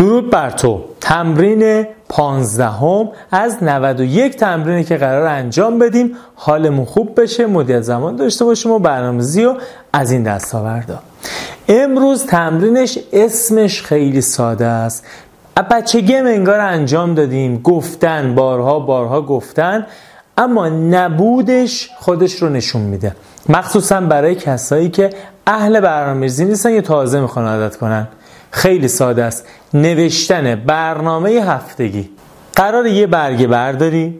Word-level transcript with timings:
درود 0.00 0.30
بر 0.30 0.50
تو. 0.50 0.84
تمرین 1.00 1.86
پانزدهم 2.08 3.08
از 3.30 3.62
91 3.62 4.36
تمرینی 4.36 4.84
که 4.84 4.96
قرار 4.96 5.26
انجام 5.26 5.78
بدیم. 5.78 6.16
حالمون 6.34 6.84
خوب 6.84 7.20
بشه 7.20 7.46
مدیت 7.46 7.80
زمان 7.80 8.16
داشته 8.16 8.44
باشیم 8.44 8.72
و 8.72 8.78
برنامه‌ریزی 8.78 9.44
و 9.44 9.54
از 9.92 10.10
این 10.10 10.22
دستاوردا 10.22 10.98
امروز 11.68 12.26
تمرینش 12.26 12.98
اسمش 13.12 13.82
خیلی 13.82 14.20
ساده 14.20 14.66
است. 14.66 15.06
بچگی 15.70 16.14
انگار 16.14 16.60
انجام 16.60 17.14
دادیم. 17.14 17.62
گفتن 17.62 18.34
بارها 18.34 18.78
بارها 18.78 19.22
گفتن 19.22 19.86
اما 20.38 20.68
نبودش 20.68 21.90
خودش 21.98 22.34
رو 22.34 22.48
نشون 22.48 22.82
میده. 22.82 23.16
مخصوصا 23.48 24.00
برای 24.00 24.34
کسایی 24.34 24.88
که 24.88 25.10
اهل 25.46 25.80
برنامه‌ریزی 25.80 26.44
نیستن 26.44 26.70
یا 26.70 26.80
تازه 26.80 27.20
می‌خوان 27.20 27.46
عادت 27.46 27.76
کنن. 27.76 28.08
خیلی 28.50 28.88
ساده 28.88 29.24
است. 29.24 29.46
نوشتن 29.74 30.54
برنامه 30.54 31.30
هفتگی. 31.30 32.10
قرار 32.56 32.86
یه 32.86 33.06
برگه 33.06 33.46
برداری؟ 33.46 34.18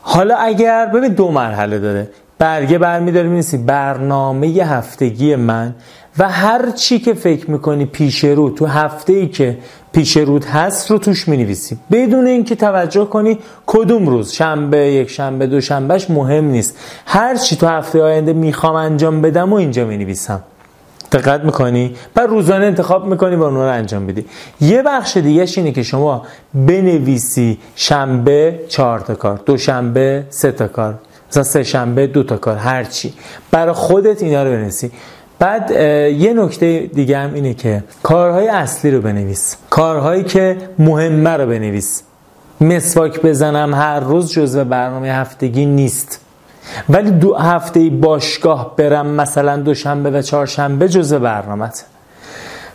حالا 0.00 0.36
اگر 0.36 0.86
ببین 0.86 1.12
دو 1.12 1.30
مرحله 1.30 1.78
داره. 1.78 2.08
برگه 2.38 2.78
برمیداری 2.78 3.28
می‌نویسی 3.28 3.58
برنامه 3.58 4.46
هفتگی 4.46 5.36
من 5.36 5.74
و 6.18 6.28
هر 6.28 6.70
چی 6.70 6.98
که 6.98 7.14
فکر 7.14 7.50
می‌کنی 7.50 7.84
پیش 7.84 8.24
رو 8.24 8.50
تو 8.50 8.66
هفته 8.66 9.12
ای 9.12 9.28
که 9.28 9.58
پیش 9.92 10.16
رود 10.16 10.44
هست 10.44 10.90
رو 10.90 10.98
توش 10.98 11.28
نویسی. 11.28 11.78
بدون 11.92 12.26
اینکه 12.26 12.54
توجه 12.54 13.04
کنی 13.04 13.38
کدوم 13.66 14.06
روز؟ 14.06 14.32
شنبه 14.32 14.78
یک 14.78 15.10
شنبه 15.10 15.46
دو 15.46 15.60
شنبهش 15.60 16.10
مهم 16.10 16.44
نیست. 16.44 16.78
هر 17.06 17.36
چی 17.36 17.56
تو 17.56 17.66
هفته 17.66 18.02
آینده 18.02 18.32
می‌خوام 18.32 18.74
انجام 18.74 19.22
بدم 19.22 19.52
و 19.52 19.56
اینجا 19.56 19.84
نویسم. 19.84 20.42
دقت 21.14 21.40
می‌کنی؟ 21.40 21.94
بعد 22.14 22.28
روزانه 22.28 22.66
انتخاب 22.66 23.06
می‌کنی 23.06 23.36
و 23.36 23.42
اون 23.42 23.54
رو 23.54 23.60
انجام 23.60 24.06
بدی 24.06 24.24
یه 24.60 24.82
بخش 24.82 25.16
دیگه 25.16 25.46
اینه 25.56 25.72
که 25.72 25.82
شما 25.82 26.22
بنویسی 26.54 27.58
شنبه 27.76 28.60
چهار 28.68 29.00
تا 29.00 29.14
کار 29.14 29.40
دوشنبه 29.46 30.24
سه 30.30 30.52
تا 30.52 30.68
کار 30.68 30.94
مثلا 31.30 31.42
سه 31.42 31.62
شنبه 31.62 32.06
دو 32.06 32.22
تا 32.22 32.36
کار 32.36 32.56
هر 32.56 32.84
چی. 32.84 33.14
برای 33.50 33.72
خودت 33.72 34.22
اینا 34.22 34.42
رو 34.42 34.50
بنویسی. 34.50 34.90
بعد 35.38 35.70
یه 35.70 36.34
نکته 36.34 36.90
دیگه 36.94 37.18
هم 37.18 37.34
اینه 37.34 37.54
که 37.54 37.84
کارهای 38.02 38.48
اصلی 38.48 38.90
رو 38.90 39.00
بنویس. 39.00 39.56
کارهایی 39.70 40.22
که 40.22 40.56
مهمه 40.78 41.30
رو 41.30 41.46
بنویس. 41.46 42.02
مسواک 42.60 43.22
بزنم 43.22 43.74
هر 43.74 44.00
روز 44.00 44.32
جزو 44.32 44.64
برنامه 44.64 45.08
هفتگی 45.08 45.66
نیست. 45.66 46.20
ولی 46.88 47.10
دو 47.10 47.34
هفته 47.34 47.90
باشگاه 47.90 48.76
برم 48.76 49.06
مثلا 49.06 49.56
دوشنبه 49.56 50.10
و 50.10 50.22
چهارشنبه 50.22 50.88
جزء 50.88 51.18
برنامت 51.18 51.84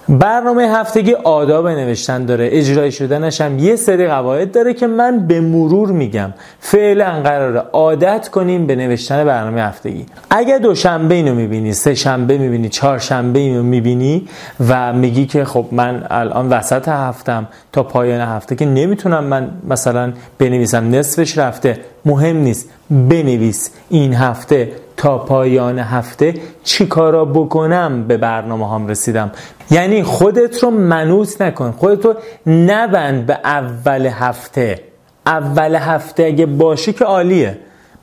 برنامه 0.09 0.63
هفتگی 0.63 1.13
آداب 1.13 1.67
نوشتن 1.67 2.25
داره. 2.25 2.49
اجرای 2.51 2.91
شدنش 2.91 3.41
هم 3.41 3.59
یه 3.59 3.75
سری 3.75 4.07
قواعد 4.07 4.51
داره 4.51 4.73
که 4.73 4.87
من 4.87 5.27
به 5.27 5.41
مرور 5.41 5.91
میگم. 5.91 6.33
فعلا 6.59 7.21
قراره 7.21 7.59
عادت 7.73 8.29
کنیم 8.29 8.67
به 8.67 8.75
نوشتن 8.75 9.23
برنامه 9.23 9.61
هفتگی. 9.61 10.05
اگر 10.29 10.57
دوشنبه 10.57 11.15
اینو 11.15 11.35
می‌بینی 11.35 11.73
سه 11.73 11.95
شنبه 11.95 12.37
می‌بینی 12.37 12.69
چهارشنبه 12.69 13.39
اینو 13.39 13.63
می‌بینی 13.63 14.27
و 14.69 14.93
میگی 14.93 15.25
که 15.25 15.45
خب 15.45 15.65
من 15.71 16.03
الان 16.09 16.49
وسط 16.49 16.87
هفتم 16.87 17.47
تا 17.71 17.83
پایان 17.83 18.21
هفته 18.21 18.55
که 18.55 18.65
نمی‌تونم 18.65 19.23
من 19.23 19.49
مثلا 19.69 20.13
بنویسم 20.37 20.95
نصفش 20.95 21.37
رفته 21.37 21.77
مهم 22.05 22.37
نیست. 22.37 22.69
بنویس 22.89 23.71
این 23.89 24.13
هفته 24.13 24.71
تا 24.99 25.17
پایان 25.17 25.79
هفته 25.79 26.33
چی 26.63 26.85
کارا 26.85 27.25
بکنم 27.25 28.07
به 28.07 28.17
برنامه 28.17 28.71
هم 28.71 28.87
رسیدم. 28.87 29.31
یعنی 29.71 30.03
خودت 30.03 30.63
رو 30.63 30.69
منوط 30.69 31.41
نکن. 31.41 31.71
خودت 31.71 32.05
رو 32.05 32.15
نبند 32.47 33.25
به 33.25 33.39
اول 33.43 34.05
هفته. 34.05 34.79
اول 35.25 35.75
هفته 35.75 36.23
اگه 36.23 36.45
باشه 36.45 36.93
که 36.93 37.05
عالیه. 37.05 37.57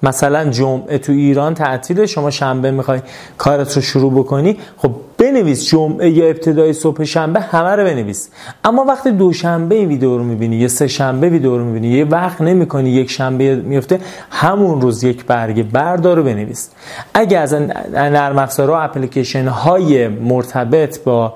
مثلا 0.06 0.50
جمعه 0.50 0.98
تو 0.98 1.12
ایران 1.12 1.54
تعطیل 1.54 2.06
شما 2.06 2.30
شنبه 2.30 2.70
می‌خوای 2.70 3.00
کارت 3.38 3.76
رو 3.76 3.82
شروع 3.82 4.12
بکنی 4.12 4.56
خب 4.76 4.90
بنویس 5.18 5.68
جمعه 5.68 6.10
یا 6.10 6.26
ابتدای 6.26 6.72
صبح 6.72 7.04
شنبه 7.04 7.40
همه 7.40 7.70
رو 7.70 7.84
بنویس. 7.84 8.30
اما 8.64 8.84
وقتی 8.84 9.10
دوشنبه 9.10 9.74
این 9.74 9.88
ویدیو 9.88 10.18
رو 10.18 10.24
می‌بینی 10.24 10.56
یا 10.56 10.68
سه 10.68 10.86
شنبه 10.86 11.28
ویدیو 11.28 11.58
رو 11.58 11.64
می‌بینی 11.64 11.88
یه 11.88 12.04
وقت 12.04 12.40
نمی‌کنی 12.40 12.90
یک 12.90 13.10
شنبه 13.10 13.54
میفته 13.54 14.00
همون 14.30 14.80
روز 14.80 15.04
یک 15.04 15.24
برگه 15.24 15.62
بردار 15.62 16.16
رو 16.16 16.22
بنویس. 16.22 16.70
اگه 17.14 17.38
از 17.38 17.54
نرم 17.94 18.38
افزار 18.38 18.70
و 18.70 18.72
اپلیکیشن 18.72 19.48
های 19.48 20.08
مرتبط 20.08 21.04
با 21.04 21.34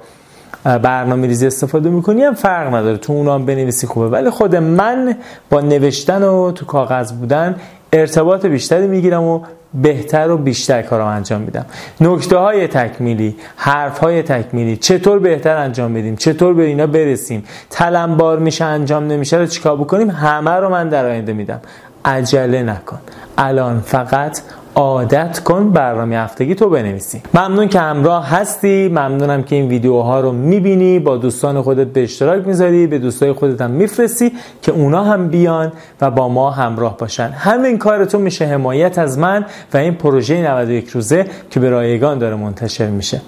برنامه 0.65 1.27
ریزی 1.27 1.47
استفاده 1.47 1.91
می‌کنی 1.91 2.23
هم 2.23 2.35
فرق 2.35 2.75
نداره. 2.75 2.97
تو 2.97 3.13
اونا 3.13 3.35
هم 3.35 3.47
بنویسی 3.47 3.87
خوبه. 3.87 4.09
ولی 4.09 4.31
خود 4.31 4.57
من 4.57 5.17
با 5.51 5.61
نوشتن 5.61 6.23
و 6.23 6.53
تو 6.53 6.67
کاغذ 6.67 7.13
بودن 7.13 7.57
ارتباط 7.93 8.47
بیشتری 8.47 8.87
می‌گیرم 8.87 9.23
و 9.23 9.41
بهتر 9.75 10.31
و 10.31 10.37
بیشتر 10.37 10.83
کارم 10.83 11.07
انجام 11.07 11.41
میدم. 11.41 11.67
نکته 12.01 12.37
های 12.37 12.67
تکمیلی 12.67 13.37
حرف 13.57 13.99
های 13.99 14.23
تکمیلی 14.23 14.77
چطور 14.77 15.19
بهتر 15.19 15.57
انجام 15.57 15.95
بدیم 15.95 16.17
چطور 16.17 16.55
به 16.55 16.63
اینا 16.63 16.87
برسیم 16.87 17.45
تلمبار 17.71 18.39
میشه 18.39 18.65
انجام 18.65 19.07
نمیشه 19.07 19.37
رو 19.37 19.47
چیکار 19.47 19.77
بکنیم 19.77 20.11
همه 20.11 20.51
رو 20.51 20.69
من 20.69 20.89
در 20.89 21.07
آینده 21.07 21.33
میدم. 21.33 21.61
عجله 22.05 22.63
نکن. 22.63 22.99
الان 23.39 23.81
فقط 23.81 24.41
عادت 24.75 25.39
کن 25.39 25.71
برنامه 25.71 26.17
هفتگی 26.17 26.55
تو 26.55 26.71
بنویسی. 26.71 27.23
ممنون 27.35 27.69
که 27.69 27.81
همراه 27.81 28.31
هستی. 28.31 28.89
ممنونم 28.89 29.43
که 29.43 29.57
این 29.57 29.69
ویدیوها 29.69 30.21
رو 30.21 30.33
می‌بینی 30.33 30.99
با 30.99 31.17
دوستان 31.17 31.63
خودت 31.63 31.87
به 31.87 32.03
اشتراک 32.03 32.47
می‌ذاری 32.47 32.87
به 32.87 32.99
دوستای 32.99 33.33
خودت 33.33 33.61
هم 33.61 33.71
میفرستی 33.71 34.33
که 34.63 34.73
اونا 34.73 35.05
هم 35.05 35.29
بیان 35.29 35.73
و 36.01 36.11
با 36.11 36.29
ما 36.29 36.51
همراه 36.51 36.97
باشن. 36.97 37.29
همین 37.29 37.79
کار 37.79 38.05
تو 38.05 38.19
میشه 38.19 38.45
حمایت 38.45 38.99
از 38.99 39.19
من 39.19 39.45
و 39.75 39.77
این 39.77 39.95
پروژه 39.95 40.53
91 40.53 40.89
روزه 40.89 41.27
که 41.51 41.61
به 41.61 41.71
رایگان 41.71 42.19
داره 42.19 42.37
منتشر 42.37 42.87
میشه. 42.87 43.21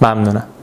ممنونم. 0.00 0.53